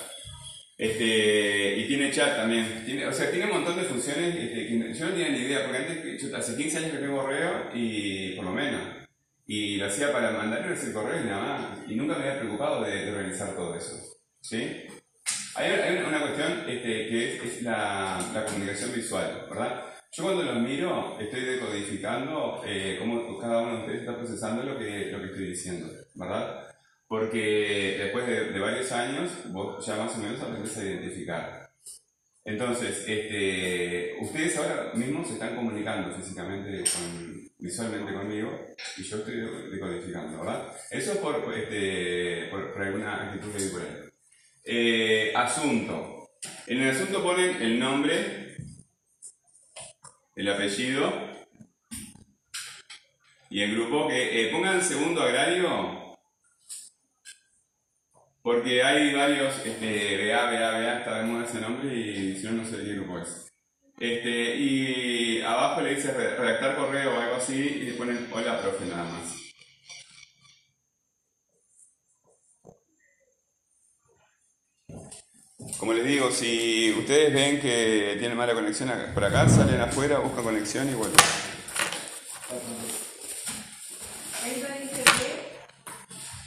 Este, 0.81 1.77
y 1.77 1.89
tiene 1.89 2.11
chat 2.11 2.37
también. 2.37 2.85
Tiene, 2.87 3.07
o 3.07 3.13
sea, 3.13 3.31
tiene 3.31 3.45
un 3.45 3.53
montón 3.53 3.77
de 3.77 3.85
funciones 3.85 4.35
este, 4.35 4.67
que 4.67 4.95
yo 4.95 5.05
no 5.05 5.13
tenía 5.13 5.29
ni 5.29 5.39
idea, 5.41 5.65
porque 5.65 5.79
antes, 5.79 6.23
yo, 6.23 6.35
hace 6.35 6.57
15 6.57 6.79
años 6.79 6.93
que 6.93 6.99
tengo 6.99 7.21
correo 7.21 7.71
y 7.75 8.33
por 8.33 8.47
lo 8.47 8.53
menos. 8.53 8.81
Y 9.47 9.77
lo 9.77 9.87
hacía 9.87 10.11
para 10.11 10.31
mandarle 10.31 10.75
el 10.75 10.93
correo 10.95 11.21
y 11.21 11.27
nada 11.27 11.43
más. 11.43 11.91
Y 11.91 11.97
nunca 11.97 12.17
me 12.17 12.25
había 12.25 12.41
preocupado 12.41 12.83
de, 12.83 13.11
organizar 13.11 13.55
todo 13.55 13.75
eso. 13.75 13.95
¿Sí? 14.41 14.87
Hay, 15.55 15.97
una 16.07 16.21
cuestión 16.21 16.61
este, 16.69 17.09
que 17.09 17.37
es, 17.37 17.63
la, 17.63 18.21
la, 18.33 18.45
comunicación 18.45 18.93
visual, 18.95 19.47
¿verdad? 19.49 19.85
Yo 20.13 20.25
cuando 20.25 20.43
los 20.43 20.57
miro 20.57 21.19
estoy 21.21 21.41
decodificando 21.41 22.63
eh, 22.67 22.97
cómo 22.99 23.39
cada 23.39 23.63
uno 23.63 23.73
de 23.73 23.81
ustedes 23.81 24.01
está 24.01 24.17
procesando 24.17 24.63
lo 24.63 24.79
que, 24.79 25.11
lo 25.13 25.19
que 25.19 25.27
estoy 25.27 25.47
diciendo, 25.49 25.89
¿verdad? 26.15 26.67
Porque 27.07 27.97
después 27.99 28.27
de, 28.27 28.53
de 28.53 28.61
varios 28.61 28.91
años 28.93 29.31
vos 29.47 29.85
ya 29.85 29.97
más 29.97 30.15
o 30.17 30.19
menos 30.19 30.41
aprendes 30.41 30.77
a 30.77 30.85
identificar. 30.85 31.71
Entonces, 32.45 33.05
este, 33.07 34.17
ustedes 34.21 34.57
ahora 34.57 34.93
mismo 34.95 35.25
se 35.25 35.35
están 35.35 35.55
comunicando 35.55 36.15
físicamente 36.17 36.85
con, 36.91 37.51
visualmente 37.59 38.15
conmigo 38.15 38.67
y 38.97 39.03
yo 39.03 39.19
estoy 39.19 39.37
decodificando, 39.71 40.39
¿verdad? 40.39 40.75
Eso 40.91 41.13
es 41.13 41.19
por, 41.19 41.55
este, 41.55 42.49
por, 42.51 42.83
alguna 42.83 43.25
actitud 43.25 43.53
Eh, 44.65 45.33
asunto. 45.35 46.29
En 46.67 46.81
el 46.83 46.91
asunto 46.91 47.23
ponen 47.23 47.61
el 47.63 47.79
nombre, 47.79 48.57
el 50.37 50.49
apellido 50.49 51.13
y 53.51 53.63
el 53.63 53.75
grupo 53.75 54.09
que 54.09 54.47
eh, 54.49 54.53
pongan 54.53 54.83
segundo 54.83 55.23
agrario 55.23 56.17
porque 58.43 58.83
hay 58.83 59.13
varios 59.15 59.55
este, 59.67 60.29
BA, 60.33 60.45
BA, 60.51 60.71
BA, 60.71 60.99
está 60.99 61.19
de 61.19 61.25
moda 61.25 61.45
ese 61.45 61.61
nombre 61.61 61.95
y 61.95 62.37
si 62.37 62.45
no, 62.47 62.53
no 62.53 62.65
sé 62.65 62.77
qué 62.79 62.95
grupo 62.95 63.19
es. 63.19 63.47
Este, 63.99 64.57
y 64.57 65.43
abajo 65.43 65.83
le 65.83 65.95
dice 65.95 66.13
re- 66.13 66.37
redactar 66.37 66.77
correo 66.77 67.15
o 67.17 67.21
algo 67.21 67.37
así 67.37 67.55
y 67.55 67.85
le 67.85 67.93
ponen 67.95 68.29
hola 68.33 68.63
profe 68.63 68.87
nada 68.87 69.05
más. 69.05 69.40
Como 75.81 75.95
les 75.95 76.05
digo, 76.05 76.31
si 76.31 76.93
ustedes 76.93 77.33
ven 77.33 77.59
que 77.59 78.17
tienen 78.19 78.37
mala 78.37 78.53
conexión 78.53 78.93
por 79.15 79.25
acá, 79.25 79.49
salen 79.49 79.81
afuera, 79.81 80.19
buscan 80.19 80.45
conexión 80.45 80.91
y 80.91 80.93
vuelven. 80.93 81.17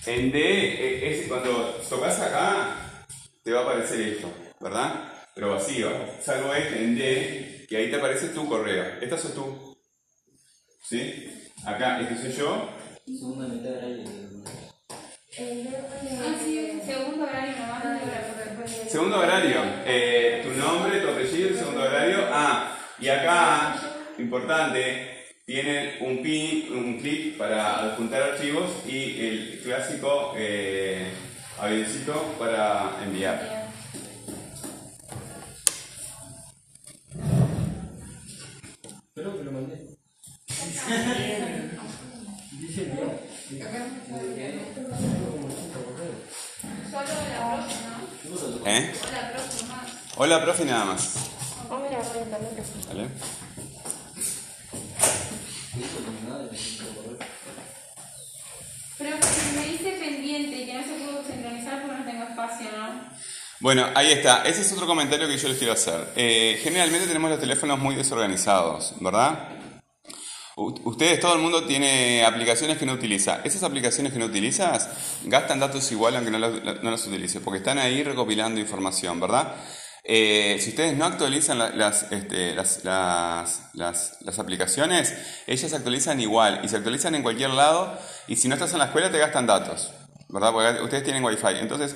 En 0.06 0.32
D, 0.32 0.40
eh, 0.40 1.10
es 1.10 1.28
cuando 1.28 1.82
tocas 1.90 2.20
acá, 2.20 3.06
te 3.44 3.52
va 3.52 3.62
a 3.62 3.64
aparecer 3.64 4.02
esto, 4.02 4.32
¿verdad? 4.60 5.12
Pero 5.34 5.50
vacío. 5.50 5.90
Salvo 6.22 6.54
este 6.54 6.84
en 6.84 6.96
D, 6.96 7.66
que 7.68 7.78
ahí 7.78 7.90
te 7.90 7.96
aparece 7.96 8.28
tu 8.28 8.48
correo. 8.48 9.02
Esta 9.02 9.18
sos 9.18 9.34
tú. 9.34 9.76
¿Sí? 10.88 11.50
Acá, 11.66 12.02
este 12.02 12.22
soy 12.22 12.34
yo. 12.34 12.70
Segunda 13.04 13.48
mitad. 13.48 13.72
Ah, 15.40 16.36
sí, 16.46 16.82
segundo 16.86 17.24
horario 17.24 17.56
Segundo 18.94 19.18
horario. 19.18 19.58
eh, 19.88 20.44
tu 20.44 20.52
nombre, 20.54 21.00
tu 21.00 21.08
apellido 21.08 21.58
segundo 21.58 21.82
horario. 21.82 22.28
Ah, 22.32 22.78
y 23.00 23.08
acá, 23.08 23.76
importante, 24.20 25.34
tienen 25.48 25.96
un 26.02 26.22
pin, 26.22 26.72
un 26.72 27.00
clic 27.00 27.36
para 27.36 27.80
adjuntar 27.80 28.22
archivos 28.22 28.70
y 28.86 29.20
el 29.20 29.62
clásico 29.64 30.36
eh, 30.38 31.08
avioncito 31.60 32.36
para 32.38 32.92
enviar. 33.04 33.72
Pero 39.16 39.38
que 39.40 39.44
lo 39.44 39.52
mandé. 39.54 39.88
Dice. 42.60 42.92
Solo 46.92 47.14
la 47.32 47.56
próxima. 47.56 47.93
¿Eh? 48.66 48.94
Hola, 50.16 50.42
profe, 50.44 50.66
nada 50.66 50.86
más. 50.86 51.16
Mira, 51.70 52.02
re, 52.14 52.20
también. 52.30 52.56
¿Vale? 52.88 53.08
Pero 58.98 59.18
si 59.22 59.58
me 59.58 59.66
dice 59.66 59.98
pendiente 60.00 60.56
y 60.56 60.66
que 60.66 60.74
no 60.76 60.84
se 60.84 60.90
pudo 60.90 61.24
sincronizar 61.26 61.82
porque 61.82 61.98
no 61.98 62.06
tengo 62.06 62.24
espacio, 62.24 62.68
¿no? 62.78 63.14
Bueno, 63.60 63.86
ahí 63.96 64.12
está. 64.12 64.44
Ese 64.44 64.62
es 64.62 64.72
otro 64.72 64.86
comentario 64.86 65.28
que 65.28 65.38
yo 65.38 65.48
les 65.48 65.58
quiero 65.58 65.74
hacer. 65.74 66.14
Eh, 66.16 66.60
generalmente 66.64 67.08
tenemos 67.08 67.32
los 67.32 67.40
teléfonos 67.40 67.80
muy 67.80 67.96
desorganizados, 67.96 68.94
¿verdad? 69.00 69.53
Ustedes, 70.56 71.20
todo 71.20 71.34
el 71.36 71.42
mundo 71.42 71.66
tiene 71.66 72.24
aplicaciones 72.24 72.78
que 72.78 72.86
no 72.86 72.94
utiliza. 72.94 73.42
Esas 73.44 73.64
aplicaciones 73.64 74.14
que 74.14 74.20
no 74.20 74.26
utilizas 74.26 74.88
gastan 75.24 75.60
datos 75.60 75.92
igual 75.92 76.16
aunque 76.16 76.30
no 76.32 76.38
las, 76.38 76.84
no 76.84 76.94
utilices, 76.94 77.42
porque 77.44 77.58
están 77.58 77.80
ahí 77.80 78.04
recopilando 78.04 78.60
información, 78.60 79.20
¿verdad? 79.20 79.56
Eh, 80.04 80.58
si 80.60 80.70
ustedes 80.72 80.96
no 80.98 81.06
actualizan 81.06 81.60
este, 82.12 82.54
las, 82.54 82.84
las, 82.84 83.62
las- 83.74 84.18
las 84.22 84.38
aplicaciones, 84.40 85.14
ellas 85.48 85.70
se 85.72 85.76
actualizan 85.76 86.20
igual 86.20 86.60
y 86.64 86.68
se 86.70 86.76
actualizan 86.78 87.16
en 87.16 87.24
cualquier 87.24 87.52
lado 87.52 87.98
y 88.28 88.36
si 88.36 88.48
no 88.48 88.54
estás 88.56 88.74
en 88.74 88.80
la 88.80 88.86
escuela 88.86 89.10
te 89.12 89.18
gastan 89.18 89.48
datos, 89.48 89.92
¿verdad? 90.30 90.52
Porque 90.52 90.82
ustedes 90.84 91.04
tienen 91.04 91.24
wifi. 91.24 91.48
Entonces, 91.60 91.96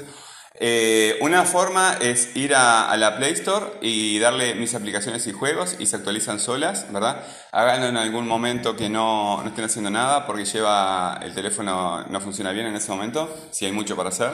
eh, 0.59 1.17
una 1.21 1.43
forma 1.45 1.97
es 2.01 2.35
ir 2.35 2.55
a, 2.55 2.89
a 2.89 2.97
la 2.97 3.17
Play 3.17 3.33
Store 3.33 3.65
y 3.81 4.19
darle 4.19 4.55
mis 4.55 4.73
aplicaciones 4.75 5.25
y 5.27 5.31
juegos 5.33 5.75
y 5.79 5.85
se 5.85 5.95
actualizan 5.97 6.39
solas, 6.39 6.91
¿verdad? 6.91 7.23
Háganlo 7.51 7.87
en 7.87 7.97
algún 7.97 8.27
momento 8.27 8.75
que 8.75 8.89
no, 8.89 9.41
no 9.43 9.49
estén 9.49 9.65
haciendo 9.65 9.89
nada 9.89 10.25
porque 10.25 10.45
lleva 10.45 11.19
el 11.23 11.33
teléfono 11.33 12.03
no 12.09 12.21
funciona 12.21 12.51
bien 12.51 12.67
en 12.67 12.75
ese 12.75 12.91
momento, 12.91 13.33
si 13.51 13.65
hay 13.65 13.71
mucho 13.71 13.95
para 13.95 14.09
hacer. 14.09 14.31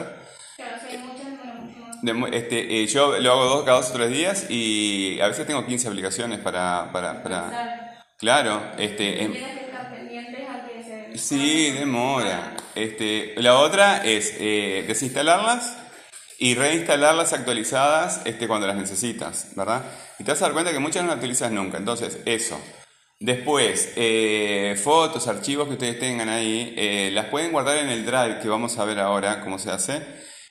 Claro, 0.56 0.76
si 0.86 0.92
hay 0.92 0.98
muchas, 1.02 1.28
no. 1.56 1.64
Demo- 2.02 2.26
Este, 2.28 2.82
eh, 2.82 2.86
yo 2.86 3.18
lo 3.18 3.32
hago 3.32 3.44
dos, 3.46 3.64
cada 3.64 3.78
dos 3.78 3.90
o 3.90 3.92
tres 3.94 4.10
días 4.10 4.46
y 4.50 5.20
a 5.20 5.28
veces 5.28 5.46
tengo 5.46 5.66
15 5.66 5.88
aplicaciones 5.88 6.38
para... 6.40 6.90
para, 6.92 7.22
para 7.22 7.68
claro, 8.18 8.72
este, 8.78 9.04
de 9.04 9.28
ser. 9.78 10.04
Sí, 11.14 11.70
demora. 11.72 12.56
Este, 12.74 13.34
la 13.40 13.58
otra 13.58 13.98
es 14.04 14.34
eh, 14.38 14.84
desinstalarlas 14.86 15.76
y 16.44 16.54
reinstalarlas 16.54 17.32
actualizadas 17.32 18.20
este, 18.26 18.46
cuando 18.46 18.66
las 18.66 18.76
necesitas, 18.76 19.56
¿verdad? 19.56 19.82
Y 20.18 20.24
te 20.24 20.30
vas 20.30 20.42
a 20.42 20.44
dar 20.44 20.52
cuenta 20.52 20.72
que 20.72 20.78
muchas 20.78 21.02
no 21.02 21.08
las 21.08 21.16
utilizas 21.16 21.50
nunca. 21.50 21.78
Entonces, 21.78 22.18
eso. 22.26 22.60
Después, 23.18 23.94
eh, 23.96 24.78
fotos, 24.78 25.26
archivos 25.26 25.68
que 25.68 25.72
ustedes 25.72 25.98
tengan 25.98 26.28
ahí, 26.28 26.74
eh, 26.76 27.10
las 27.14 27.28
pueden 27.28 27.50
guardar 27.50 27.78
en 27.78 27.88
el 27.88 28.04
Drive, 28.04 28.40
que 28.42 28.48
vamos 28.50 28.76
a 28.76 28.84
ver 28.84 29.00
ahora 29.00 29.40
cómo 29.40 29.58
se 29.58 29.70
hace. 29.70 30.02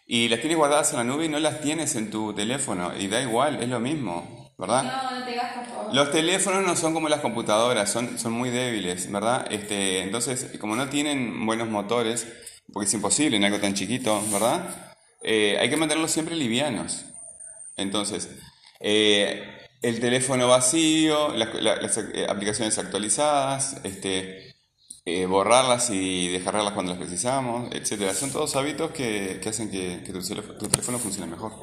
Y 0.07 0.29
las 0.29 0.39
tienes 0.39 0.57
guardadas 0.57 0.89
en 0.93 0.97
la 0.97 1.03
nube 1.03 1.25
y 1.25 1.29
no 1.29 1.37
las 1.37 1.61
tienes 1.61 1.95
en 1.95 2.09
tu 2.09 2.33
teléfono. 2.33 2.91
Y 2.97 3.07
da 3.07 3.21
igual, 3.21 3.61
es 3.61 3.69
lo 3.69 3.79
mismo, 3.79 4.51
¿verdad? 4.57 4.81
No, 4.85 5.19
no 5.19 5.23
te 5.23 5.35
gastas 5.35 5.67
todo. 5.67 5.93
Los 5.93 6.09
teléfonos 6.09 6.65
no 6.65 6.75
son 6.75 6.95
como 6.95 7.07
las 7.07 7.19
computadoras, 7.19 7.91
son, 7.91 8.17
son 8.17 8.31
muy 8.31 8.49
débiles, 8.49 9.11
¿verdad? 9.11 9.45
Este, 9.51 9.99
entonces, 9.99 10.57
como 10.59 10.75
no 10.75 10.89
tienen 10.89 11.45
buenos 11.45 11.69
motores, 11.69 12.27
porque 12.73 12.87
es 12.87 12.93
imposible 12.95 13.37
en 13.37 13.43
algo 13.43 13.59
tan 13.59 13.75
chiquito, 13.75 14.19
¿verdad? 14.31 14.92
Eh, 15.23 15.57
hay 15.59 15.69
que 15.69 15.77
mantenerlos 15.77 16.11
siempre 16.11 16.35
livianos. 16.35 17.05
Entonces, 17.77 18.29
eh, 18.79 19.43
el 19.81 19.99
teléfono 19.99 20.47
vacío, 20.47 21.29
las, 21.35 21.53
la- 21.55 21.75
las, 21.77 21.97
eh, 21.97 22.25
aplicaciones 22.29 22.77
actualizadas, 22.77 23.77
este, 23.83 24.55
eh, 25.05 25.25
borrarlas 25.25 25.89
y 25.89 26.29
dejarlas 26.29 26.73
cuando 26.73 26.93
las 26.93 27.01
precisamos, 27.01 27.69
etcétera. 27.73 28.13
Son 28.13 28.31
todos 28.31 28.55
hábitos 28.55 28.91
que, 28.91 29.39
que 29.41 29.49
hacen 29.49 29.69
que, 29.71 30.03
que 30.05 30.13
tu, 30.13 30.21
teléfono, 30.21 30.57
tu 30.57 30.67
teléfono 30.69 30.99
funcione 30.99 31.31
mejor. 31.31 31.53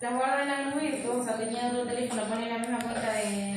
Las 0.00 0.14
guardas 0.14 0.42
en 0.42 0.48
la 0.48 0.70
nube 0.70 0.86
y 0.88 1.24
sea, 1.24 1.36
teniendo 1.38 1.82
otro 1.82 1.92
teléfono, 1.92 2.22
ponen 2.24 2.48
la 2.48 2.58
misma 2.58 2.78
cuenta 2.78 3.12
de. 3.12 3.56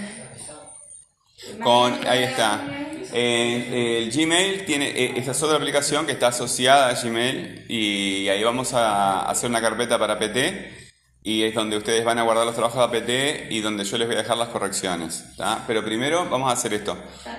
Con, 1.61 1.93
ahí 2.07 2.23
está. 2.23 2.90
Eh, 3.13 3.99
el 4.03 4.11
Gmail 4.11 4.65
tiene 4.65 4.89
eh, 4.89 5.13
esta 5.17 5.31
es 5.31 5.43
otra 5.43 5.57
aplicación 5.57 6.05
que 6.05 6.13
está 6.13 6.27
asociada 6.27 6.89
a 6.89 6.93
Gmail 6.93 7.65
y 7.67 8.29
ahí 8.29 8.43
vamos 8.43 8.73
a 8.73 9.29
hacer 9.29 9.49
una 9.49 9.61
carpeta 9.61 9.99
para 9.99 10.17
PT 10.17 10.81
y 11.23 11.43
es 11.43 11.53
donde 11.53 11.77
ustedes 11.77 12.03
van 12.03 12.17
a 12.17 12.23
guardar 12.23 12.45
los 12.45 12.55
trabajos 12.55 12.89
de 12.89 12.99
PT 12.99 13.47
y 13.51 13.59
donde 13.61 13.83
yo 13.83 13.97
les 13.97 14.07
voy 14.07 14.15
a 14.15 14.21
dejar 14.21 14.37
las 14.37 14.49
correcciones. 14.49 15.25
¿tá? 15.37 15.63
Pero 15.67 15.83
primero 15.83 16.27
vamos 16.29 16.49
a 16.49 16.53
hacer 16.53 16.73
esto. 16.73 16.97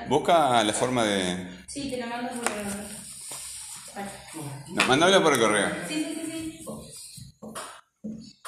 Busca 0.08 0.62
la 0.62 0.72
forma 0.72 1.04
de... 1.04 1.64
Sí, 1.66 1.90
te 1.90 1.96
lo 1.96 2.06
mando 2.06 2.30
por 2.30 2.52
el. 2.52 2.64
Vale. 3.94 4.10
No, 4.68 4.84
mándalo 4.86 5.22
por 5.22 5.32
el 5.32 5.40
correo. 5.40 5.68
Sí, 5.88 6.04
sí, 6.04 6.22
sí, 6.24 6.32
sí. 6.32 6.66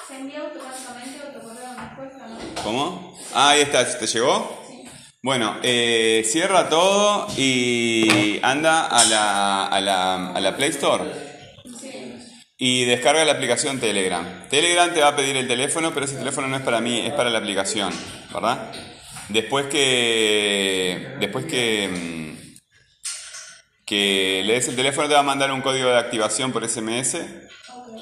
Se 0.07 0.17
envía 0.17 0.41
automáticamente 0.41 1.21
o 1.27 1.41
tu 1.41 1.49
correo 1.49 1.75
respuesta, 1.75 2.29
¿no? 2.29 2.63
¿Cómo? 2.63 3.19
Ah, 3.35 3.51
ahí 3.51 3.63
está. 3.63 3.99
¿Te 3.99 4.07
llegó? 4.07 4.64
Bueno, 5.25 5.57
eh, 5.63 6.23
cierra 6.27 6.69
todo 6.69 7.29
y 7.39 8.39
anda 8.43 8.85
a 8.85 9.05
la, 9.07 9.65
a 9.65 9.81
la, 9.81 10.29
a 10.33 10.39
la 10.39 10.55
Play 10.55 10.69
Store. 10.69 11.03
Sí. 11.81 12.15
Y 12.59 12.85
descarga 12.85 13.25
la 13.25 13.33
aplicación 13.33 13.81
Telegram. 13.81 14.47
Telegram 14.51 14.93
te 14.93 15.01
va 15.01 15.09
a 15.09 15.17
pedir 15.17 15.35
el 15.39 15.49
teléfono, 15.49 15.95
pero 15.95 16.05
ese 16.05 16.17
teléfono 16.17 16.47
no 16.47 16.57
es 16.57 16.63
para 16.63 16.83
mí, 16.83 16.99
es 17.01 17.15
para 17.15 17.31
la 17.31 17.39
aplicación, 17.39 17.91
¿verdad? 18.35 18.71
Después 19.31 19.65
que 19.69 21.15
después 21.21 21.47
que 21.47 21.89
mm, 21.89 22.59
que 23.87 24.43
le 24.45 24.53
des 24.53 24.69
el 24.69 24.77
teléfono 24.77 25.09
te 25.09 25.15
va 25.15 25.21
a 25.21 25.23
mandar 25.23 25.51
un 25.53 25.63
código 25.63 25.89
de 25.89 26.01
activación 26.01 26.53
por 26.53 26.69
SMS 26.69 27.15
Ok. 27.15 27.99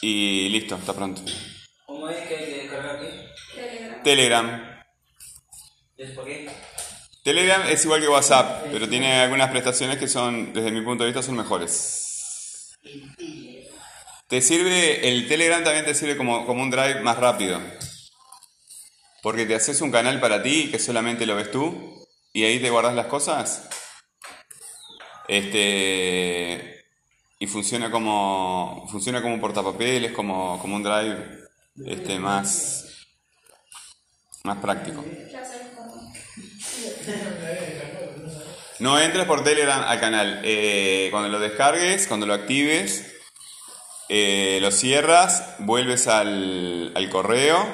y 0.00 0.48
listo, 0.48 0.76
está 0.76 0.94
pronto. 0.94 1.20
¿Cómo 1.84 2.08
es 2.08 2.26
que 2.26 2.36
hay 2.36 2.44
que 2.46 2.56
descargar 2.62 2.96
aquí? 2.96 3.08
Telegram. 3.54 4.02
Telegram. 4.02 4.71
Telegram 7.22 7.62
es 7.68 7.84
igual 7.84 8.00
que 8.00 8.08
WhatsApp, 8.08 8.66
pero 8.72 8.88
tiene 8.88 9.20
algunas 9.20 9.50
prestaciones 9.50 9.98
que 9.98 10.08
son, 10.08 10.52
desde 10.52 10.72
mi 10.72 10.80
punto 10.80 11.04
de 11.04 11.10
vista, 11.10 11.22
son 11.22 11.36
mejores. 11.36 12.78
Te 14.26 14.40
sirve, 14.40 15.08
el 15.08 15.28
Telegram 15.28 15.62
también 15.62 15.84
te 15.84 15.94
sirve 15.94 16.16
como, 16.16 16.46
como 16.46 16.62
un 16.62 16.70
drive 16.70 17.00
más 17.00 17.18
rápido. 17.18 17.60
Porque 19.22 19.46
te 19.46 19.54
haces 19.54 19.80
un 19.82 19.92
canal 19.92 20.18
para 20.20 20.42
ti 20.42 20.68
que 20.70 20.80
solamente 20.80 21.26
lo 21.26 21.36
ves 21.36 21.50
tú 21.52 22.04
y 22.32 22.44
ahí 22.44 22.58
te 22.58 22.70
guardas 22.70 22.94
las 22.94 23.06
cosas. 23.06 23.68
Este 25.28 26.86
y 27.38 27.46
funciona 27.46 27.90
como 27.90 28.86
funciona 28.90 29.22
como 29.22 29.34
un 29.34 29.40
portapapeles, 29.40 30.12
como, 30.12 30.58
como 30.60 30.76
un 30.76 30.82
drive 30.82 31.48
este 31.86 32.18
más 32.18 33.06
más 34.44 34.58
práctico. 34.58 35.04
No 38.82 38.98
entres 38.98 39.26
por 39.26 39.44
Telegram 39.44 39.84
al 39.86 40.00
canal. 40.00 40.40
Eh, 40.42 41.06
cuando 41.12 41.28
lo 41.28 41.38
descargues, 41.38 42.08
cuando 42.08 42.26
lo 42.26 42.34
actives, 42.34 43.14
eh, 44.08 44.58
lo 44.60 44.72
cierras, 44.72 45.54
vuelves 45.60 46.08
al, 46.08 46.92
correo 47.12 47.64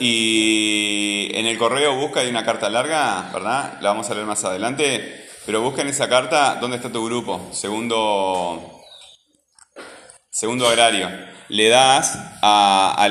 y 0.00 1.30
en 1.34 1.44
el 1.44 1.58
correo 1.58 1.94
busca 1.96 2.20
hay 2.20 2.30
una 2.30 2.46
carta 2.46 2.70
larga, 2.70 3.28
¿verdad? 3.34 3.78
La 3.82 3.90
vamos 3.90 4.08
a 4.08 4.14
leer 4.14 4.24
más 4.24 4.42
adelante. 4.44 5.28
Pero 5.44 5.60
busca 5.60 5.82
en 5.82 5.88
esa 5.88 6.08
carta 6.08 6.56
dónde 6.58 6.78
está 6.78 6.90
tu 6.90 7.04
grupo, 7.04 7.50
segundo, 7.52 8.80
segundo 10.30 10.66
agrario. 10.66 11.10
Le 11.50 11.68
das 11.68 12.18
a, 12.40 13.06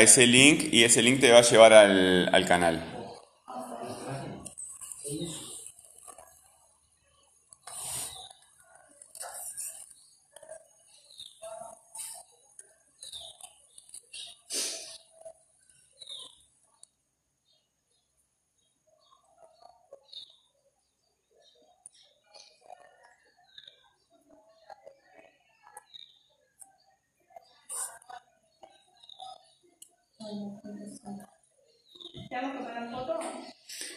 ese 0.00 0.26
link 0.26 0.64
y 0.72 0.82
ese 0.82 1.00
link 1.00 1.20
te 1.20 1.30
va 1.30 1.38
a 1.38 1.42
llevar 1.42 1.74
al 1.74 2.44
canal. 2.48 2.97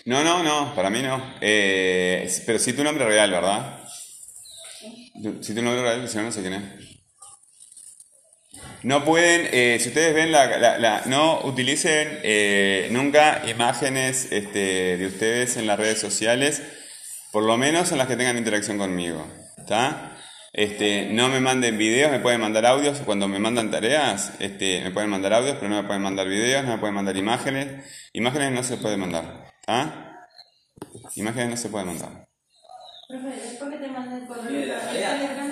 No, 0.05 0.23
no, 0.23 0.43
no, 0.43 0.75
para 0.75 0.89
mí 0.89 1.01
no. 1.01 1.35
Eh, 1.41 2.29
pero 2.45 2.59
sí 2.59 2.73
tu 2.73 2.83
nombre 2.83 3.05
real, 3.05 3.31
¿verdad? 3.31 3.83
Sí 5.41 5.53
tu 5.53 5.61
nombre 5.61 5.81
real, 5.83 6.07
si 6.09 6.17
no, 6.17 6.23
no 6.23 6.31
sé 6.31 6.41
quién 6.41 6.53
es. 6.53 6.63
No 8.83 9.05
pueden, 9.05 9.47
eh, 9.51 9.77
si 9.79 9.89
ustedes 9.89 10.13
ven, 10.15 10.31
la, 10.31 10.57
la- 10.57 10.77
la- 10.79 11.03
no 11.05 11.41
utilicen 11.43 12.19
eh, 12.23 12.87
nunca 12.91 13.43
imágenes 13.47 14.31
este, 14.31 14.97
de 14.97 15.05
ustedes 15.05 15.57
en 15.57 15.67
las 15.67 15.77
redes 15.79 15.99
sociales, 15.99 16.63
por 17.31 17.43
lo 17.43 17.57
menos 17.57 17.91
en 17.91 17.99
las 17.99 18.07
que 18.07 18.15
tengan 18.17 18.37
interacción 18.39 18.79
conmigo. 18.79 19.25
¿Está? 19.57 20.10
Este, 20.53 21.07
no 21.11 21.29
me 21.29 21.39
manden 21.39 21.77
videos, 21.77 22.11
me 22.11 22.19
pueden 22.19 22.41
mandar 22.41 22.65
audios. 22.65 22.99
Cuando 23.05 23.27
me 23.27 23.39
mandan 23.39 23.71
tareas, 23.71 24.33
este, 24.39 24.81
me 24.81 24.91
pueden 24.91 25.09
mandar 25.09 25.33
audios, 25.33 25.55
pero 25.55 25.69
no 25.69 25.81
me 25.81 25.87
pueden 25.87 26.01
mandar 26.01 26.27
videos, 26.27 26.65
no 26.65 26.73
me 26.73 26.77
pueden 26.77 26.95
mandar 26.95 27.15
imágenes. 27.15 27.85
Imágenes 28.13 28.51
no 28.51 28.63
se 28.63 28.77
puede 28.77 28.97
mandar. 28.97 29.45
¿Está? 29.61 30.27
Imágenes 31.15 31.49
no 31.51 31.57
se 31.57 31.69
pueden 31.69 31.87
mandar. 31.87 32.27
Profe, 33.07 33.27
después 33.27 33.71
que 33.71 33.77
te 33.77 33.87
mandé 33.87 34.17
el 34.17 34.27
correo. 34.27 34.79
Telegram 34.91 35.51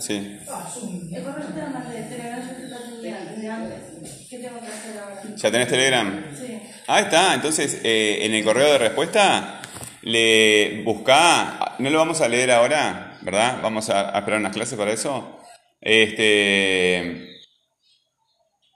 Sí. 0.00 0.14
el 0.16 1.22
correo 1.22 1.46
yo 1.48 1.54
te 1.54 1.60
lo 1.60 1.68
mandé, 1.68 1.98
el 1.98 2.08
Telegram 2.08 2.40
yo 2.40 2.54
te 2.56 2.68
lo 2.68 3.00
tenía 3.00 3.20
desde 3.20 3.50
antes. 3.50 4.26
¿Qué 4.30 4.38
tengo 4.38 4.60
que 4.60 4.66
hacer 4.66 4.98
ahora? 4.98 5.22
¿Ya 5.36 5.50
tenés 5.50 5.68
Telegram? 5.68 6.24
Sí. 6.38 6.58
Ahí 6.86 7.04
está, 7.04 7.34
entonces 7.34 7.80
eh, 7.84 8.18
en 8.22 8.34
el 8.34 8.42
correo 8.44 8.72
de 8.72 8.78
respuesta 8.78 9.60
le 10.02 10.82
busca, 10.84 11.74
no 11.78 11.90
lo 11.90 11.98
vamos 11.98 12.20
a 12.22 12.28
leer 12.28 12.50
ahora, 12.50 13.09
¿verdad? 13.22 13.60
Vamos 13.62 13.90
a, 13.90 14.14
a 14.14 14.18
esperar 14.18 14.40
unas 14.40 14.52
clases 14.52 14.78
para 14.78 14.92
eso. 14.92 15.38
Este, 15.80 17.40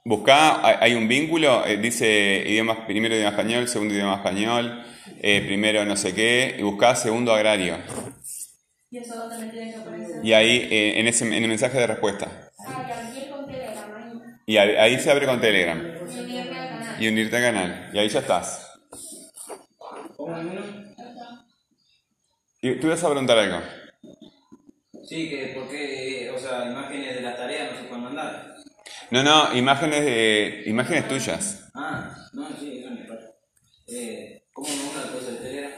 busca, 0.05 0.67
hay, 0.67 0.77
hay 0.81 0.95
un 0.95 1.07
vínculo, 1.09 1.67
eh, 1.67 1.77
dice 1.77 2.45
idioma, 2.47 2.87
primero 2.87 3.15
idioma 3.15 3.31
español, 3.31 3.69
segundo 3.69 3.95
idioma 3.95 4.17
español, 4.17 4.85
eh, 5.21 5.43
primero 5.47 5.85
no 5.85 5.97
sé 5.97 6.15
qué, 6.15 6.57
y 6.59 6.63
busca 6.63 6.95
segundo 6.97 7.35
agrario. 7.35 7.77
¿Y 8.90 8.99
eso 8.99 9.16
dónde 9.16 9.45
me 9.45 9.53
tiene 9.53 9.73
que 9.73 9.77
aparecer? 9.79 10.25
Y 10.25 10.33
ahí 10.33 10.68
eh, 10.71 11.01
en, 11.01 11.09
ese, 11.09 11.27
en 11.27 11.35
el 11.35 11.49
mensaje 11.49 11.79
de 11.79 11.87
respuesta. 11.87 12.51
Ah, 12.59 13.11
y 13.14 13.29
con 13.29 13.47
Telegram, 13.47 13.97
ahí. 13.97 14.35
Y 14.47 14.57
ahí, 14.57 14.77
ahí 14.77 15.01
se 15.01 15.11
abre 15.11 15.27
con 15.27 15.40
Telegram. 15.40 15.79
Y 15.81 16.12
unirme 16.12 16.59
al 16.59 16.68
canal. 16.68 17.03
Y 17.03 17.09
unirte 17.09 17.37
al 17.37 17.42
canal. 17.42 17.90
Y 17.92 17.99
ahí 17.99 18.09
ya 18.09 18.21
estás. 18.21 18.71
Tú 22.61 22.87
ibas 22.87 23.05
a 23.05 23.09
preguntar 23.11 23.38
algo. 23.38 23.59
Sí, 25.09 25.29
que 25.29 25.53
por 25.55 25.69
qué, 25.69 26.31
o 26.35 26.38
sea, 26.38 26.67
imágenes 26.71 27.17
de 27.17 27.21
las 27.23 27.37
tareas 27.37 27.73
no 27.73 27.79
se 27.79 27.85
pueden 27.85 28.05
mandar. 28.05 28.55
No, 29.11 29.23
no, 29.23 29.55
imágenes 29.57 30.05
de, 30.05 30.62
imágenes 30.67 31.09
tuyas. 31.09 31.71
Ah, 31.75 32.14
no, 32.33 32.49
sí, 32.59 32.79
eso 32.81 32.90
me 32.90 33.05
pasa. 33.05 33.33
Eh, 33.88 34.43
¿Cómo 34.53 34.69
me 34.69 34.83
una 34.83 35.12
cosa 35.12 35.31
de 35.33 35.37
Telegram? 35.37 35.73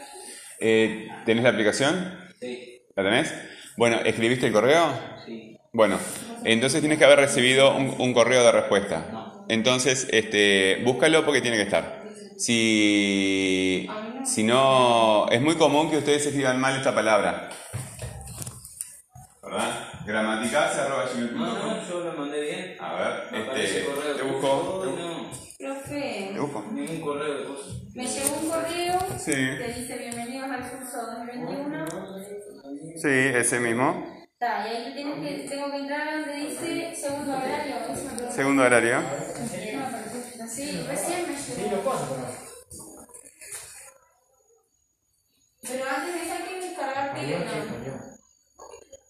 Eh, 0.60 1.08
¿Tenés 1.24 1.42
la 1.44 1.50
aplicación? 1.50 2.18
Sí, 2.40 2.82
¿La 2.94 3.02
tenés? 3.02 3.34
Bueno, 3.76 3.98
¿escribiste 4.04 4.46
el 4.46 4.52
correo? 4.52 4.88
sí. 5.26 5.52
Bueno, 5.72 5.98
entonces 6.44 6.80
tienes 6.80 6.98
que 6.98 7.04
haber 7.04 7.18
recibido 7.18 7.76
un, 7.76 7.94
un 7.98 8.14
correo 8.14 8.42
de 8.42 8.52
respuesta. 8.52 9.44
Entonces, 9.48 10.08
este, 10.10 10.80
búscalo 10.84 11.22
porque 11.24 11.42
tiene 11.42 11.58
que 11.58 11.64
estar. 11.64 12.02
Si, 12.38 13.86
si 14.24 14.42
no, 14.42 15.28
es 15.30 15.40
muy 15.42 15.56
común 15.56 15.90
que 15.90 15.98
ustedes 15.98 16.24
escriban 16.26 16.60
mal 16.60 16.76
esta 16.76 16.94
palabra. 16.94 17.50
¿Verdad? 20.06 20.22
Gramaticase 20.22 20.80
arroba 20.80 21.04
gmail.com. 21.12 21.38
No, 21.40 21.54
no, 21.76 21.88
yo 21.88 22.00
lo 22.00 22.12
mandé 22.12 22.40
bien. 22.40 22.76
A 22.80 22.94
ver, 22.94 23.32
Me 23.32 23.64
este, 23.64 23.84
correo. 23.84 24.16
te 24.16 24.22
busco, 24.22 24.80
te 24.82 25.02
no, 25.02 25.30
Profe, 25.58 26.30
Te 26.32 26.38
busco. 26.40 26.64
ningún 26.72 27.00
correo 27.00 27.38
de 27.38 27.44
cosas. 27.46 27.72
me 27.94 28.06
llegó 28.06 28.36
un 28.36 28.48
correo 28.50 28.98
Sí. 29.18 29.32
que 29.32 29.74
dice 29.76 29.98
bienvenidos 29.98 30.50
al 30.50 30.70
curso 30.70 30.96
2021. 31.18 31.86
Sí, 32.96 33.08
ese 33.08 33.60
mismo. 33.60 34.06
Está, 34.32 34.68
y 34.68 34.76
ahí 34.76 34.94
tienes 34.94 35.18
que, 35.42 35.48
tengo 35.48 35.70
que 35.70 35.76
entrar 35.78 36.08
a 36.08 36.12
donde 36.20 36.34
dice 36.34 36.94
segundo 36.94 37.32
horario. 37.36 37.76
Segundo 38.30 38.62
horario. 38.62 39.00
Sí, 40.48 40.84
recién 40.88 41.26
me 41.26 41.68
llegó. 41.70 41.92
Pero 45.62 45.84
antes 45.88 46.14
de 46.14 46.22
eso 46.22 46.32
hay 46.34 46.42
que 46.60 46.66
descargar 46.68 47.14
Telegram. 47.14 47.44
La 47.44 47.46
buscar 47.46 47.58
es 47.58 47.64
un 47.64 47.82
Telegram. 47.82 48.16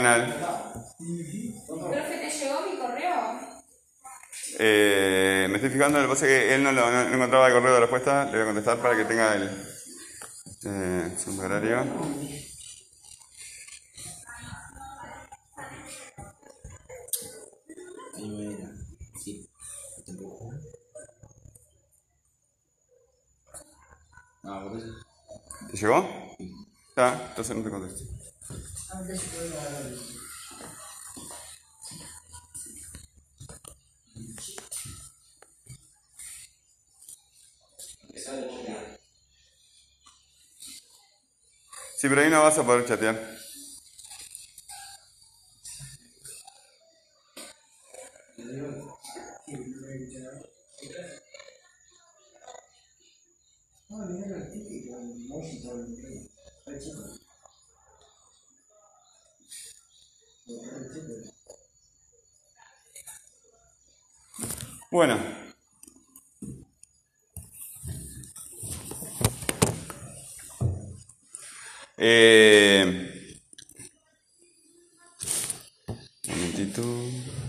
canal. 0.00 0.34
Profe, 1.66 2.18
¿te 2.18 2.30
llegó 2.30 2.60
mi 2.62 2.78
correo? 2.78 3.40
Eh, 4.58 5.46
me 5.48 5.56
estoy 5.56 5.70
fijando, 5.70 5.98
lo 5.98 6.04
que 6.04 6.14
pasa 6.14 6.26
es 6.26 6.30
que 6.30 6.54
él 6.54 6.62
no, 6.62 6.72
lo, 6.72 6.90
no, 6.90 7.04
no 7.04 7.14
encontraba 7.14 7.48
el 7.48 7.54
correo 7.54 7.74
de 7.74 7.80
respuesta. 7.80 8.24
Le 8.26 8.32
voy 8.32 8.40
a 8.40 8.44
contestar 8.46 8.78
para 8.78 8.96
que 8.96 9.04
tenga 9.04 9.34
el 9.34 9.50
eh, 10.64 11.14
segundo 11.16 11.44
horario. 11.44 11.84
Ah, 24.42 24.66
eso. 24.76 25.68
¿Te 25.70 25.76
llegó? 25.76 26.08
Está, 26.88 27.26
entonces 27.28 27.56
no 27.56 27.62
te 27.62 27.70
contesto. 28.90 29.36
Sí, 41.96 42.08
pero 42.08 42.22
ahí 42.22 42.30
no 42.30 42.42
vas 42.42 42.56
a 42.56 42.64
poder 42.64 42.86
chatear. 42.86 43.40